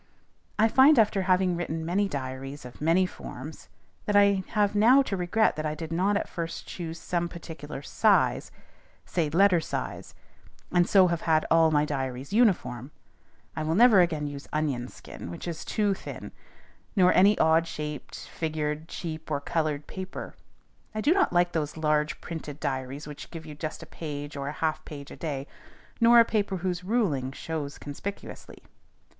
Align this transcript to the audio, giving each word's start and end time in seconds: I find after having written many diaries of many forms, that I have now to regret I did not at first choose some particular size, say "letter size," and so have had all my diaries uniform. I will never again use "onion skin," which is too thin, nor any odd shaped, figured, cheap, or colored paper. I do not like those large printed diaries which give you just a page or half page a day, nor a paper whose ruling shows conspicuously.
I 0.57 0.67
find 0.67 0.97
after 0.97 1.21
having 1.21 1.55
written 1.55 1.85
many 1.85 2.07
diaries 2.09 2.65
of 2.65 2.81
many 2.81 3.05
forms, 3.05 3.69
that 4.05 4.15
I 4.15 4.43
have 4.53 4.73
now 4.73 5.03
to 5.03 5.15
regret 5.15 5.63
I 5.63 5.75
did 5.75 5.93
not 5.93 6.17
at 6.17 6.27
first 6.27 6.65
choose 6.65 6.97
some 6.99 7.29
particular 7.29 7.83
size, 7.83 8.51
say 9.05 9.29
"letter 9.29 9.59
size," 9.61 10.15
and 10.71 10.89
so 10.89 11.05
have 11.09 11.21
had 11.21 11.45
all 11.51 11.69
my 11.69 11.85
diaries 11.85 12.33
uniform. 12.33 12.89
I 13.55 13.61
will 13.61 13.75
never 13.75 14.01
again 14.01 14.25
use 14.25 14.47
"onion 14.51 14.87
skin," 14.87 15.29
which 15.29 15.47
is 15.47 15.63
too 15.63 15.93
thin, 15.93 16.31
nor 16.95 17.13
any 17.13 17.37
odd 17.37 17.67
shaped, 17.67 18.17
figured, 18.27 18.87
cheap, 18.87 19.29
or 19.29 19.39
colored 19.39 19.85
paper. 19.85 20.33
I 20.95 21.01
do 21.01 21.13
not 21.13 21.31
like 21.31 21.51
those 21.51 21.77
large 21.77 22.19
printed 22.21 22.59
diaries 22.59 23.05
which 23.07 23.29
give 23.29 23.45
you 23.45 23.53
just 23.53 23.83
a 23.83 23.85
page 23.85 24.35
or 24.35 24.49
half 24.49 24.83
page 24.83 25.11
a 25.11 25.15
day, 25.15 25.45
nor 25.99 26.19
a 26.19 26.25
paper 26.25 26.57
whose 26.57 26.83
ruling 26.83 27.31
shows 27.33 27.77
conspicuously. 27.77 28.63